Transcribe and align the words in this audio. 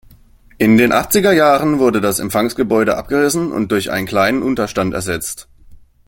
In 0.57 0.77
den 0.77 0.93
Achtziger 0.93 1.31
Jahren 1.31 1.77
wurde 1.77 2.01
das 2.01 2.17
Empfangsgebäude 2.17 2.97
abgerissen 2.97 3.51
und 3.51 3.71
durch 3.71 3.91
einen 3.91 4.07
kleinen 4.07 4.41
Unterstand 4.41 4.95
ersetzt. 4.95 5.47